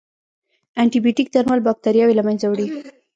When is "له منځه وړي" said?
2.17-2.67